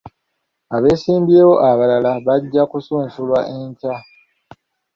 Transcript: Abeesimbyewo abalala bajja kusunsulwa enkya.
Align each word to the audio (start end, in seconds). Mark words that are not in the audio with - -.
Abeesimbyewo 0.75 1.55
abalala 1.69 2.11
bajja 2.25 2.63
kusunsulwa 2.71 3.39
enkya. 3.57 3.95